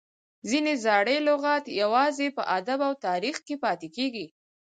[0.49, 4.25] ځینې زاړي لغات یوازي په ادب او تاریخ کښي پاته کیږي.